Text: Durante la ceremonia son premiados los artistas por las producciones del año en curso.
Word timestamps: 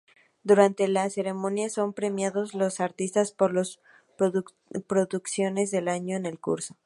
Durante 0.41 0.87
la 0.87 1.07
ceremonia 1.11 1.69
son 1.69 1.93
premiados 1.93 2.55
los 2.55 2.79
artistas 2.79 3.31
por 3.33 3.53
las 3.53 3.79
producciones 4.87 5.69
del 5.69 5.89
año 5.89 6.17
en 6.17 6.37
curso. 6.37 6.75